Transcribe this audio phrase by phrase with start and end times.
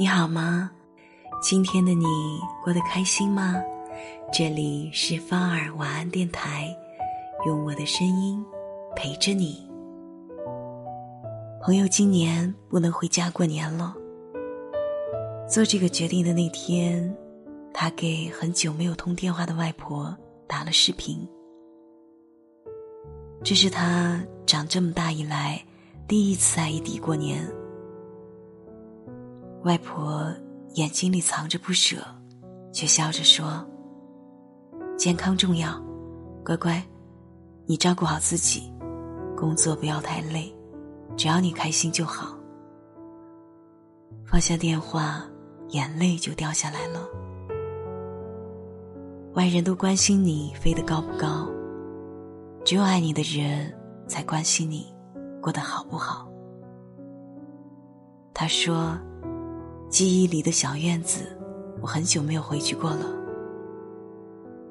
[0.00, 0.70] 你好吗？
[1.42, 2.06] 今天的你
[2.62, 3.60] 过得开心吗？
[4.32, 6.72] 这里是芳儿晚安电台，
[7.44, 8.40] 用我的声音
[8.94, 9.68] 陪着你。
[11.60, 13.92] 朋友今年不能回家过年了。
[15.48, 17.12] 做这个决定的那天，
[17.74, 21.28] 他给很久没有通电话的外婆打了视频。
[23.42, 25.60] 这是他长这么大以来
[26.06, 27.44] 第一次在异地过年。
[29.64, 30.32] 外婆
[30.74, 31.96] 眼睛里藏着不舍，
[32.72, 33.66] 却笑着说
[34.96, 35.82] ：“健康重要，
[36.44, 36.80] 乖乖，
[37.66, 38.72] 你照顾好自己，
[39.36, 40.54] 工作不要太累，
[41.16, 42.38] 只要你开心就好。”
[44.24, 45.24] 放下电话，
[45.70, 47.08] 眼泪就掉下来了。
[49.34, 51.48] 外人都关心你飞得高不高，
[52.64, 54.94] 只有爱你的人才关心你
[55.42, 56.30] 过得好不好。
[58.32, 58.96] 他说。
[59.88, 61.34] 记忆里的小院子，
[61.80, 63.06] 我很久没有回去过了。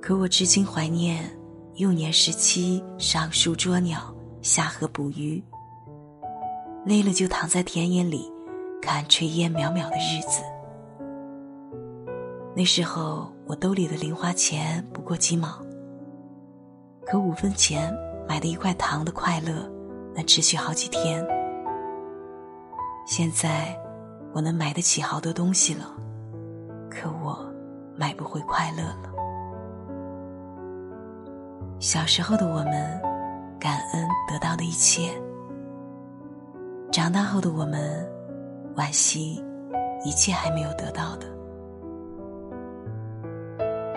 [0.00, 1.30] 可我至今怀念
[1.74, 5.42] 幼年时期上树捉鸟、下河捕鱼，
[6.86, 8.32] 累了就躺在田野里
[8.80, 10.42] 看炊烟袅袅的日子。
[12.56, 15.62] 那时候我兜里的零花钱不过几毛，
[17.04, 17.94] 可五分钱
[18.26, 19.70] 买的一块糖的快乐，
[20.14, 21.22] 能持续好几天。
[23.06, 23.78] 现在。
[24.34, 25.94] 我能买得起好多东西了，
[26.90, 27.46] 可我
[27.94, 29.12] 买不回快乐了。
[31.78, 33.00] 小时候的我们，
[33.60, 35.10] 感恩得到的一切；
[36.90, 38.08] 长大后的我们，
[38.76, 39.44] 惋惜
[40.04, 41.26] 一切还没有得到的。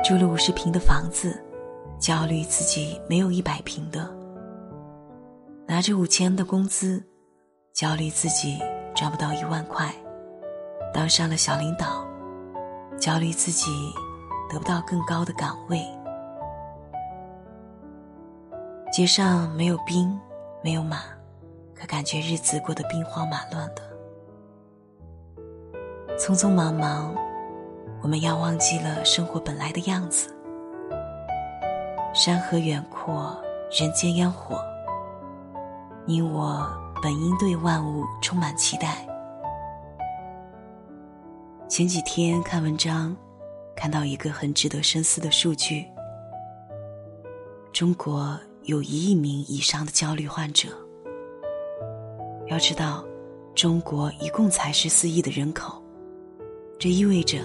[0.04, 1.42] 住了五十平的房子，
[1.98, 4.02] 焦虑自己没有一百平的；
[5.66, 7.02] 拿着五千的工资，
[7.72, 8.60] 焦虑自己
[8.94, 9.94] 赚不到一万块。
[10.96, 12.08] 当上了小领导，
[12.98, 13.70] 焦虑自己
[14.50, 15.86] 得不到更高的岗位。
[18.94, 20.18] 街上没有兵，
[20.64, 21.00] 没有马，
[21.76, 23.84] 可感觉日子过得兵荒马乱的。
[26.18, 27.14] 匆匆忙忙，
[28.02, 30.34] 我们要忘记了生活本来的样子。
[32.14, 33.38] 山河远阔，
[33.70, 34.64] 人间烟火。
[36.06, 36.66] 你我
[37.04, 39.06] 本应对万物充满期待。
[41.76, 43.14] 前几天看文章，
[43.76, 45.86] 看到一个很值得深思的数据：
[47.74, 50.70] 中国有一亿名以上的焦虑患者。
[52.48, 53.04] 要知道，
[53.54, 55.84] 中国一共才十四亿的人口，
[56.80, 57.40] 这意味着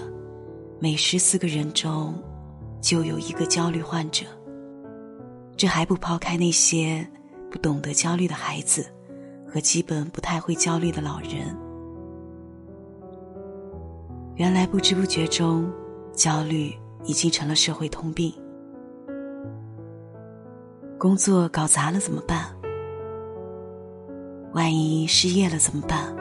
[0.79, 2.17] 每十四个人中
[2.79, 4.25] 就有一个焦虑患者。
[5.57, 7.05] 这还不抛开那些
[7.51, 8.85] 不懂得焦虑的孩子
[9.45, 11.53] 和基本不太会焦虑的老人。
[14.35, 15.71] 原来不知不觉中，
[16.13, 18.33] 焦虑已经成了社会通病。
[20.97, 22.45] 工作搞砸了怎么办？
[24.53, 26.15] 万一失业了怎么办？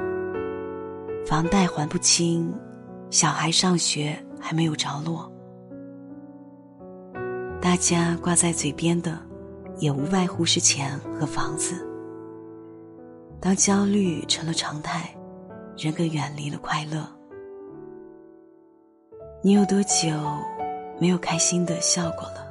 [1.27, 2.53] 房贷还不清，
[3.11, 5.31] 小孩上学还没有着落。
[7.61, 9.19] 大家挂在嘴边的，
[9.79, 11.87] 也无外乎是钱和房子。
[13.39, 15.15] 当焦虑成了常态，
[15.77, 17.07] 人更远离了快乐。
[19.43, 20.07] 你有多久
[20.99, 22.47] 没有开心的笑过了？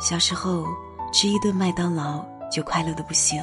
[0.00, 0.64] 小时候
[1.12, 3.40] 吃一顿麦当劳就快乐的不行，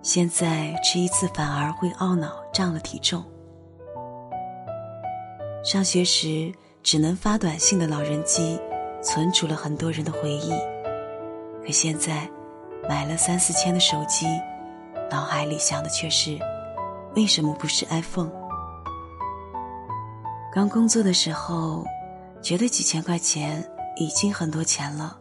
[0.00, 3.22] 现在吃一次反而会懊恼涨了体重。
[5.62, 6.50] 上学时
[6.82, 8.58] 只能发短信的老人机，
[9.02, 10.50] 存储了很多人的回忆，
[11.62, 12.26] 可现在
[12.88, 14.26] 买了三四千的手机，
[15.10, 16.38] 脑海里想的却是
[17.14, 18.39] 为什么不是 iPhone？
[20.52, 21.84] 刚工作的时候，
[22.42, 23.64] 觉得几千块钱
[23.96, 25.16] 已经很多钱了。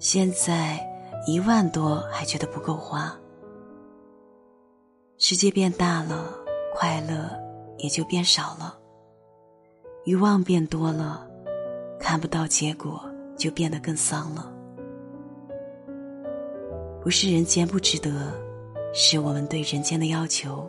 [0.00, 0.84] 现在
[1.24, 3.16] 一万多还觉得不够花。
[5.18, 6.34] 世界变大了，
[6.74, 7.30] 快乐
[7.78, 8.76] 也就变少了。
[10.04, 11.24] 欲望变多了，
[12.00, 13.00] 看不到结果
[13.36, 14.52] 就变得更丧了。
[17.00, 18.32] 不是人间不值得，
[18.92, 20.68] 是我们对人间的要求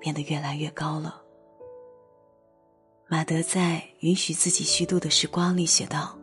[0.00, 1.22] 变得越来越高了。
[3.08, 3.60] 马德在
[4.00, 6.18] 《允许自己虚度的时光》里写道：“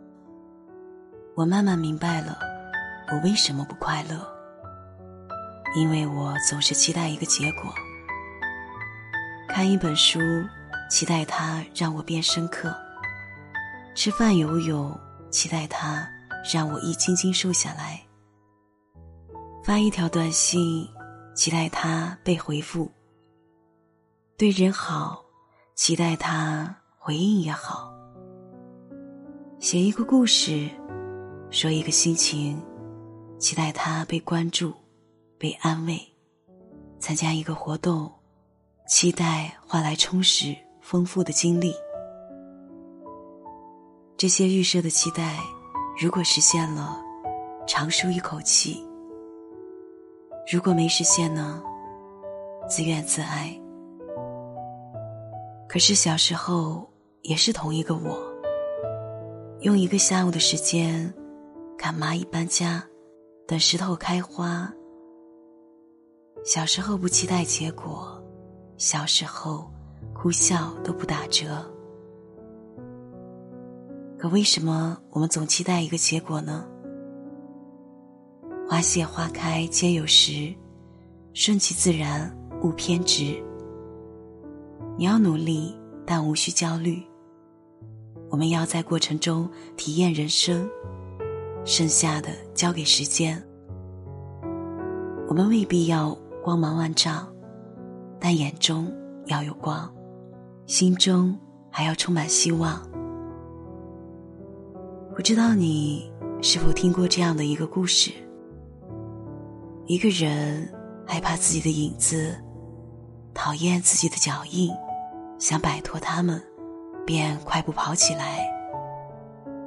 [1.34, 2.38] 我慢慢明白了，
[3.10, 4.28] 我为什么不快乐。
[5.78, 7.74] 因为我总是期待一个结果。
[9.48, 10.20] 看一本书，
[10.90, 12.70] 期待它让我变深刻；
[13.96, 15.00] 吃饭游泳，
[15.32, 16.06] 期待它
[16.54, 17.98] 让我一斤斤瘦下来；
[19.64, 20.86] 发一条短信，
[21.34, 22.92] 期待它被回复；
[24.38, 25.23] 对人好，
[25.76, 27.92] 期待他回应也好。
[29.60, 30.70] 写一个故事，
[31.50, 32.62] 说一个心情，
[33.40, 34.72] 期待他被关注、
[35.40, 35.96] 被安慰；
[37.00, 38.12] 参加一个活动，
[38.88, 41.74] 期待换来充实、丰富的经历。
[44.16, 45.40] 这些预设的期待，
[46.00, 47.02] 如果实现了，
[47.66, 48.76] 长舒一口气；
[50.52, 51.64] 如果没实现呢，
[52.70, 53.60] 自怨自艾。
[55.74, 56.88] 可是小时候
[57.24, 58.16] 也是同一个我。
[59.62, 61.12] 用一个下午的时间，
[61.80, 62.84] 看蚂蚁搬家，
[63.48, 64.72] 等石头开花。
[66.46, 68.24] 小时候不期待结果，
[68.78, 69.68] 小时候
[70.14, 71.68] 哭笑都不打折。
[74.20, 76.68] 可为什么我们总期待一个结果呢？
[78.70, 80.54] 花谢花开皆有时，
[81.34, 82.32] 顺其自然
[82.62, 83.44] 勿偏执。
[84.96, 85.76] 你要努力，
[86.06, 87.02] 但无需焦虑。
[88.30, 90.70] 我们要在过程中体验人生，
[91.66, 93.42] 剩下的交给时间。
[95.28, 97.28] 我们未必要光芒万丈，
[98.20, 98.92] 但眼中
[99.26, 99.92] 要有光，
[100.68, 101.36] 心中
[101.72, 102.82] 还要充满希望。
[105.16, 106.12] 不知道你
[106.42, 108.12] 是否听过这样的一个故事：
[109.86, 110.72] 一个人
[111.06, 112.36] 害怕自己的影子，
[113.34, 114.72] 讨厌自己的脚印，
[115.44, 116.42] 想摆脱他们。
[117.06, 118.50] 便快步跑起来。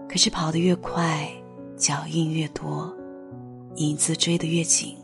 [0.09, 1.29] 可是跑得越快，
[1.77, 2.91] 脚印越多，
[3.75, 4.97] 影子追得越紧。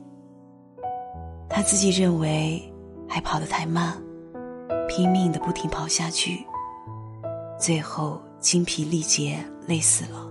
[1.47, 2.63] 他自己认为
[3.07, 4.03] 还跑得太慢，
[4.89, 6.43] 拼命的不停跑下去，
[7.59, 10.27] 最后精疲力竭，累死了。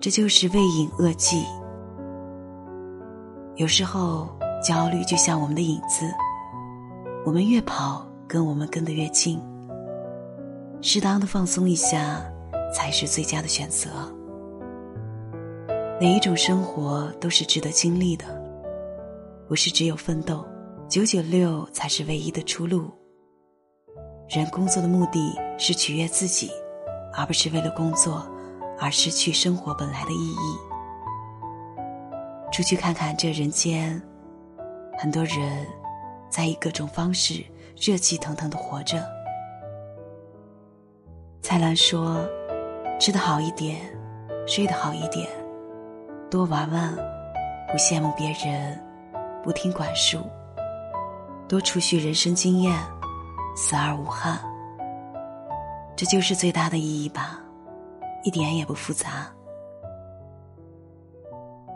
[0.00, 1.44] 这就是未饮恶迹。
[3.54, 4.28] 有时候
[4.60, 6.12] 焦虑就像我们的影子，
[7.24, 9.40] 我们越跑，跟我们跟得越近。
[10.80, 12.22] 适当的放松一下，
[12.74, 13.88] 才是最佳的选择。
[16.00, 18.26] 哪一种生活都是值得经历的，
[19.48, 20.44] 不是只有奋斗，
[20.88, 22.90] 九九六才是唯一的出路。
[24.28, 26.50] 人工作的目的是取悦自己，
[27.14, 28.28] 而不是为了工作
[28.78, 30.58] 而失去生活本来的意义。
[32.52, 34.00] 出去看看这人间，
[34.98, 35.66] 很多人
[36.28, 37.42] 在以各种方式
[37.76, 39.04] 热气腾腾的活着。
[41.42, 42.26] 蔡澜说
[42.98, 43.80] ：“吃得好一点，
[44.46, 45.28] 睡得好一点，
[46.30, 46.94] 多玩玩，
[47.68, 48.82] 不羡慕别人，
[49.42, 50.18] 不听管束，
[51.46, 52.76] 多储蓄人生经验，
[53.54, 54.40] 死而无憾。
[55.94, 57.40] 这就是最大的意义吧，
[58.24, 59.30] 一点也不复杂。”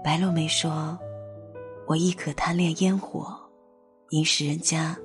[0.02, 0.98] 白落梅说
[1.86, 3.38] ：“我亦可贪恋烟火，
[4.08, 4.96] 饮食人家，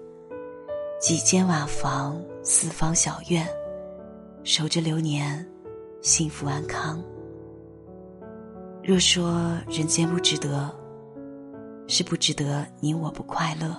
[0.99, 3.47] 几间瓦房，四方小院。”
[4.43, 5.43] 守着流年，
[6.01, 7.03] 幸福安康。
[8.83, 10.71] 若说人间不值得，
[11.87, 13.75] 是不值得你我不快乐。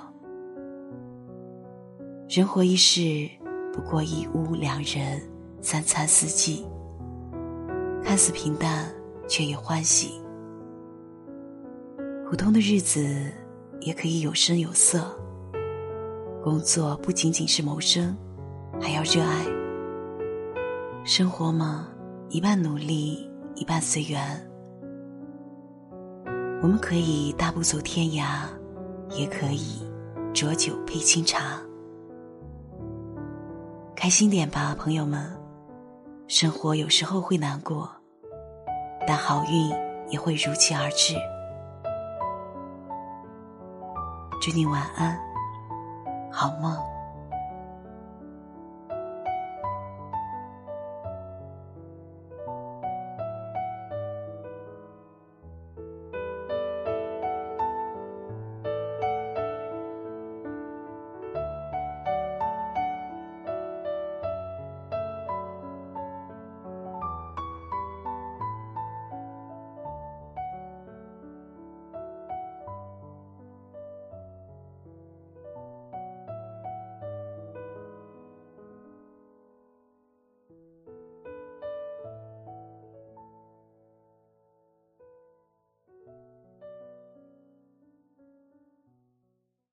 [2.28, 3.30] 人活一世，
[3.72, 5.22] 不过一屋两人，
[5.60, 6.66] 三餐四季，
[8.02, 8.92] 看似平淡，
[9.28, 10.20] 却也欢喜。
[12.28, 13.30] 普通的日子
[13.81, 15.17] 也可以有声有色。
[16.46, 18.17] 工作不仅仅是谋生，
[18.81, 19.44] 还要热爱。
[21.05, 21.88] 生活嘛，
[22.29, 24.48] 一半努力，一半随缘。
[26.62, 28.44] 我们可以大步走天涯，
[29.10, 29.84] 也可以
[30.32, 31.60] 浊酒配清茶。
[33.96, 35.29] 开心点吧，朋友们。
[36.29, 37.91] 生活有时候会难过，
[39.05, 39.69] 但好运
[40.10, 41.17] 也会如期而至。
[44.41, 45.19] 祝你晚安，
[46.36, 46.95] 好梦。